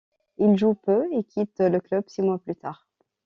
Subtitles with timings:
[0.39, 2.87] Il joue peu et quitte le club six mois plus tard.